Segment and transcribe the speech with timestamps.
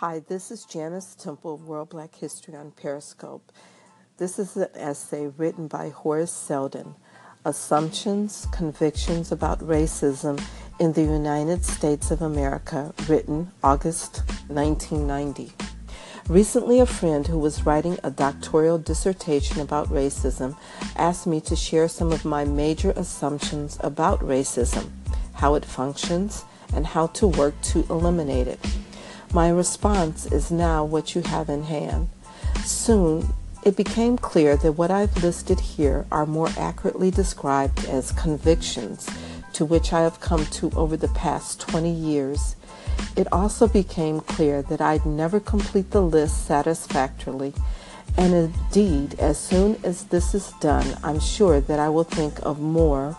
[0.00, 3.52] Hi, this is Janice Temple of World Black History on Periscope.
[4.16, 6.94] This is an essay written by Horace Seldon
[7.44, 10.42] Assumptions, Convictions About Racism
[10.78, 15.52] in the United States of America, written August 1990.
[16.30, 20.56] Recently, a friend who was writing a doctoral dissertation about racism
[20.96, 24.88] asked me to share some of my major assumptions about racism,
[25.34, 28.60] how it functions, and how to work to eliminate it.
[29.32, 32.08] My response is now what you have in hand.
[32.64, 33.28] Soon,
[33.62, 39.08] it became clear that what I've listed here are more accurately described as convictions
[39.52, 42.56] to which I have come to over the past 20 years.
[43.14, 47.54] It also became clear that I'd never complete the list satisfactorily,
[48.16, 52.60] and indeed, as soon as this is done, I'm sure that I will think of
[52.60, 53.16] more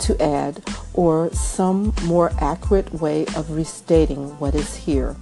[0.00, 0.62] to add
[0.94, 5.16] or some more accurate way of restating what is here.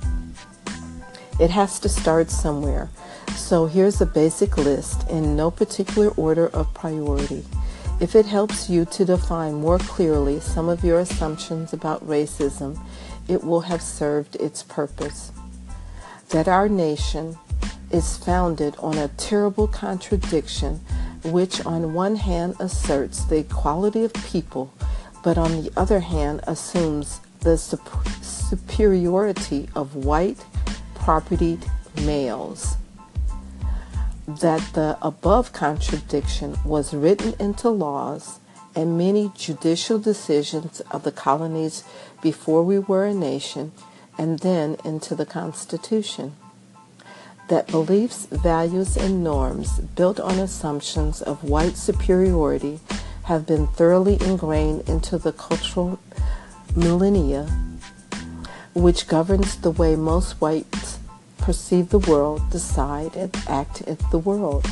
[1.40, 2.90] It has to start somewhere.
[3.34, 7.44] So here's a basic list in no particular order of priority.
[8.00, 12.78] If it helps you to define more clearly some of your assumptions about racism,
[13.28, 15.32] it will have served its purpose.
[16.30, 17.38] That our nation
[17.90, 20.80] is founded on a terrible contradiction
[21.24, 24.72] which on one hand asserts the equality of people
[25.22, 30.44] but on the other hand assumes the superiority of white
[30.94, 31.64] propertied
[32.04, 32.76] males.
[34.26, 38.40] That the above contradiction was written into laws
[38.74, 41.84] and many judicial decisions of the colonies
[42.22, 43.72] before we were a nation
[44.16, 46.36] and then into the Constitution.
[47.48, 52.80] That beliefs, values, and norms built on assumptions of white superiority
[53.24, 55.98] have been thoroughly ingrained into the cultural
[56.74, 57.48] millennia,
[58.74, 60.98] which governs the way most whites
[61.38, 64.64] perceive the world, decide, and act in the world.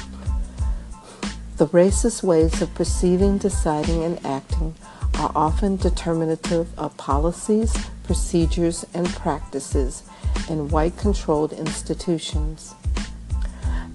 [1.56, 4.74] The racist ways of perceiving, deciding, and acting
[5.18, 10.02] are often determinative of policies, procedures, and practices
[10.48, 12.74] in white controlled institutions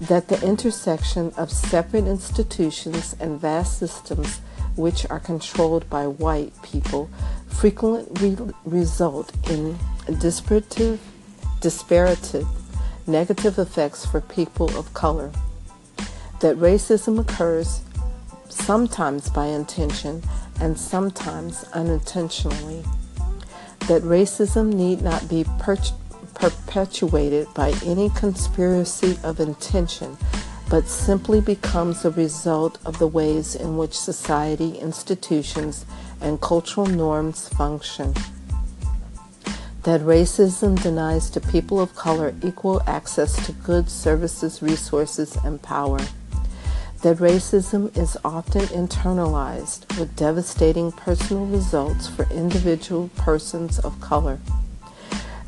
[0.00, 4.40] that the intersection of separate institutions and vast systems
[4.76, 7.10] which are controlled by white people
[7.48, 9.78] frequently result in
[10.20, 11.00] disparative,
[11.60, 12.44] disparate
[13.06, 15.32] negative effects for people of color.
[16.40, 17.80] That racism occurs
[18.48, 20.22] sometimes by intention
[20.60, 22.84] and sometimes unintentionally.
[23.88, 25.94] That racism need not be purchased
[26.38, 30.16] perpetuated by any conspiracy of intention,
[30.68, 35.86] but simply becomes a result of the ways in which society, institutions,
[36.20, 38.12] and cultural norms function.
[39.84, 46.00] That racism denies to people of color equal access to goods, services, resources, and power.
[47.02, 54.40] That racism is often internalized with devastating personal results for individual persons of color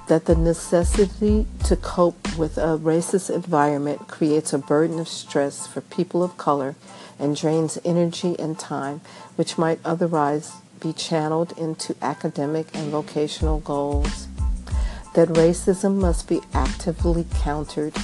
[0.09, 5.83] that the necessity to cope with a racist environment creates a burden of stress for
[5.83, 6.75] people of color
[7.19, 9.01] and drains energy and time
[9.37, 14.29] which might otherwise be channeled into academic and vocational goals.
[15.15, 17.95] That racism must be actively countered.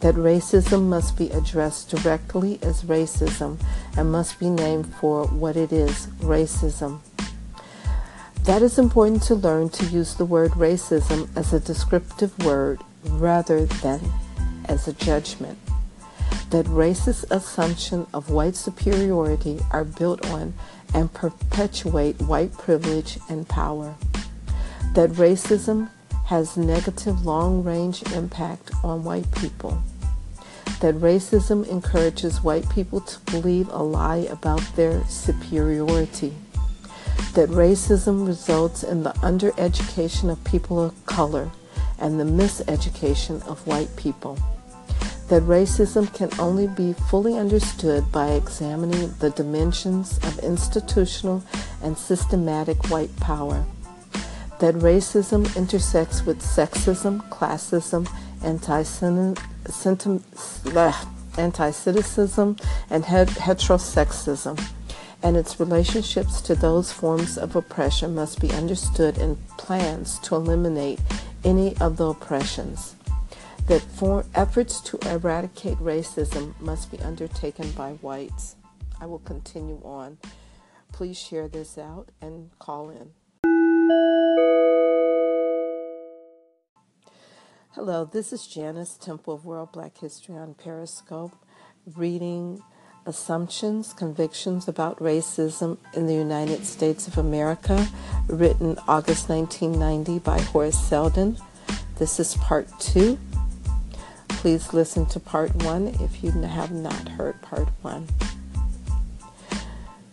[0.00, 3.58] That racism must be addressed directly as racism
[3.96, 7.00] and must be named for what it is racism.
[8.48, 13.66] That is important to learn to use the word racism as a descriptive word rather
[13.66, 14.00] than
[14.64, 15.58] as a judgment.
[16.48, 20.54] That racist assumption of white superiority are built on
[20.94, 23.96] and perpetuate white privilege and power.
[24.94, 25.90] That racism
[26.28, 29.82] has negative long range impact on white people.
[30.80, 36.32] That racism encourages white people to believe a lie about their superiority
[37.34, 41.50] that racism results in the undereducation of people of color
[41.98, 44.38] and the miseducation of white people.
[45.28, 51.44] That racism can only be fully understood by examining the dimensions of institutional
[51.82, 53.64] and systematic white power.
[54.60, 58.08] That racism intersects with sexism, classism,
[61.36, 62.56] anti-Semitism,
[62.90, 64.58] and heterosexism
[65.22, 71.00] and its relationships to those forms of oppression must be understood in plans to eliminate
[71.44, 72.94] any of the oppressions.
[73.66, 78.56] That for efforts to eradicate racism must be undertaken by whites.
[79.00, 80.18] I will continue on.
[80.92, 83.10] Please share this out and call in.
[87.72, 91.36] Hello, this is Janice Temple of World Black History on Periscope,
[91.94, 92.62] reading
[93.08, 97.88] Assumptions, Convictions about Racism in the United States of America,
[98.26, 101.38] written August 1990 by Horace Seldon.
[101.96, 103.18] This is part two.
[104.28, 108.06] Please listen to part one if you have not heard part one.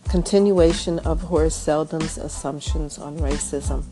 [0.08, 3.84] Continuation of Horace Seldon's Assumptions on Racism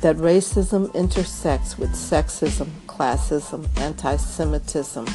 [0.00, 5.06] that racism intersects with sexism, classism, anti Semitism,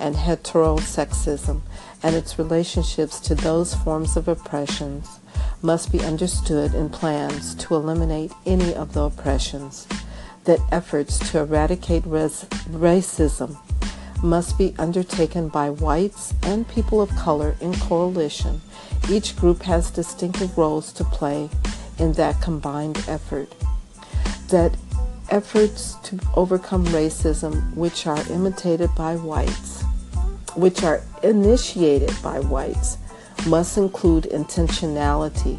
[0.00, 1.60] and heterosexism,
[2.02, 5.20] and its relationships to those forms of oppressions
[5.62, 9.86] must be understood in plans to eliminate any of the oppressions.
[10.44, 13.56] That efforts to eradicate res- racism
[14.22, 18.62] must be undertaken by whites and people of color in coalition.
[19.08, 21.50] Each group has distinctive roles to play
[21.98, 23.54] in that combined effort
[24.50, 24.76] that
[25.30, 29.84] efforts to overcome racism, which are imitated by whites,
[30.56, 32.98] which are initiated by whites,
[33.46, 35.58] must include intentionality,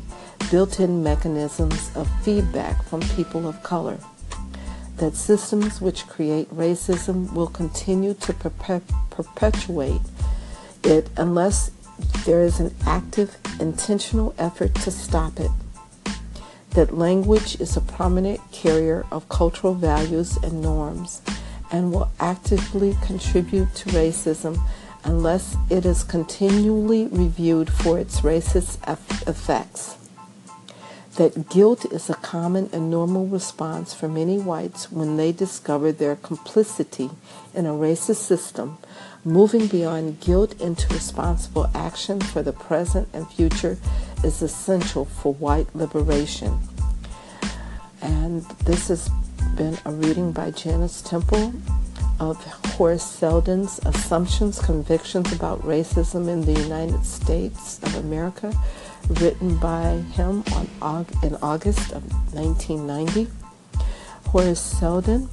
[0.49, 3.97] built in mechanisms of feedback from people of color.
[4.97, 10.01] That systems which create racism will continue to perpetuate
[10.83, 11.71] it unless
[12.25, 15.51] there is an active, intentional effort to stop it
[16.71, 21.21] that language is a prominent carrier of cultural values and norms
[21.71, 24.59] and will actively contribute to racism
[25.03, 28.77] unless it is continually reviewed for its racist
[29.27, 29.97] effects.
[31.15, 36.15] That guilt is a common and normal response for many whites when they discover their
[36.15, 37.09] complicity
[37.53, 38.77] in a racist system,
[39.25, 43.77] moving beyond guilt into responsible action for the present and future
[44.23, 46.59] is essential for white liberation.
[48.01, 49.09] And this has
[49.55, 51.53] been a reading by Janice Temple
[52.19, 52.37] of
[52.75, 58.53] Horace Seldon's Assumptions, Convictions about Racism in the United States of America,
[59.09, 60.43] written by him
[60.81, 62.03] on, in August of
[62.33, 63.27] 1990.
[64.27, 65.29] Horace Seldon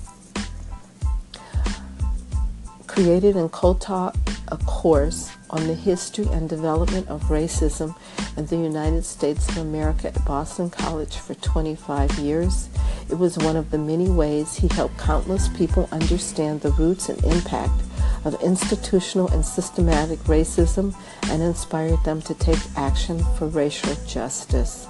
[2.87, 4.17] created and co-taught
[4.49, 7.95] a course on the history and development of racism
[8.37, 12.69] in the United States of America at Boston College for 25 years.
[13.11, 17.23] It was one of the many ways he helped countless people understand the roots and
[17.25, 17.81] impact
[18.25, 20.95] of institutional and systematic racism
[21.29, 24.87] and inspired them to take action for racial justice.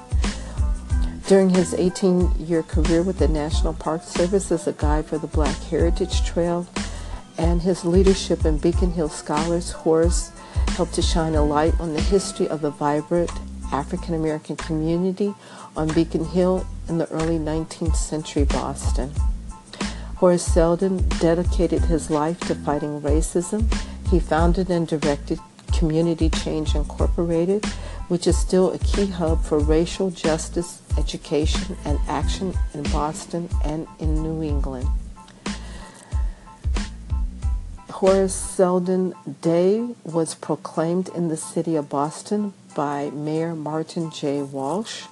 [1.28, 5.26] During his 18 year career with the National Park Service as a guide for the
[5.26, 6.66] Black Heritage Trail
[7.36, 10.32] and his leadership in Beacon Hill Scholars, Horace
[10.70, 13.30] helped to shine a light on the history of the vibrant
[13.72, 15.34] African American community
[15.76, 19.12] on Beacon Hill in the early 19th century Boston.
[20.16, 23.72] Horace Seldon dedicated his life to fighting racism.
[24.10, 25.38] He founded and directed
[25.72, 27.64] Community Change Incorporated,
[28.08, 33.86] which is still a key hub for racial justice, education, and action in Boston and
[34.00, 34.88] in New England.
[37.98, 44.40] Horace Seldon Day was proclaimed in the city of Boston by Mayor Martin J.
[44.40, 45.06] Walsh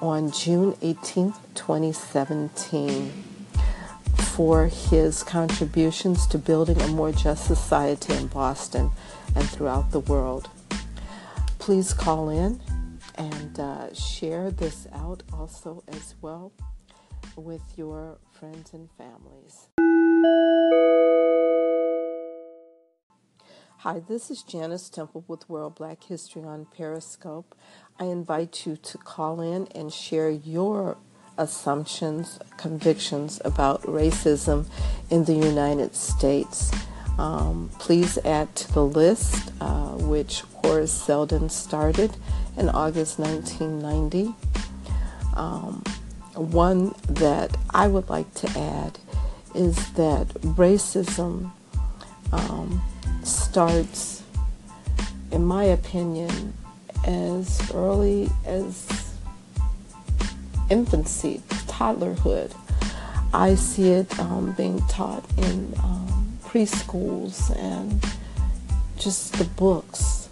[0.00, 3.10] on June 18, 2017,
[4.36, 8.92] for his contributions to building a more just society in Boston
[9.34, 10.48] and throughout the world.
[11.58, 12.60] Please call in
[13.16, 16.52] and uh, share this out also as well
[17.34, 19.66] with your friends and families.
[23.82, 27.54] Hi, this is Janice Temple with World Black History on Periscope.
[27.98, 30.98] I invite you to call in and share your
[31.38, 34.66] assumptions, convictions about racism
[35.08, 36.70] in the United States.
[37.18, 42.14] Um, please add to the list, uh, which Horace Seldon started
[42.58, 44.34] in August 1990.
[45.34, 45.82] Um,
[46.34, 48.98] one that I would like to add
[49.54, 51.52] is that racism
[52.30, 52.82] um,
[53.22, 54.22] starts,
[55.30, 56.54] in my opinion,
[57.04, 59.14] as early as
[60.70, 62.54] infancy, toddlerhood.
[63.32, 68.04] I see it um, being taught in um, preschools and
[68.98, 70.28] just the books,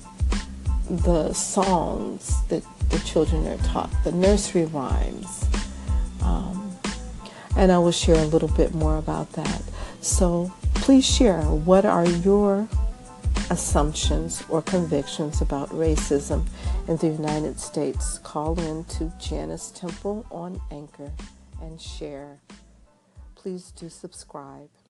[0.90, 5.46] the songs that the children are taught, the nursery rhymes.
[6.22, 6.76] Um,
[7.56, 9.62] and I will share a little bit more about that.
[10.00, 12.68] So please share what are your
[13.50, 16.46] assumptions or convictions about racism
[16.86, 18.18] in the United States.
[18.18, 21.10] Call in to Janice Temple on Anchor
[21.62, 22.40] and share.
[23.34, 24.68] Please do subscribe.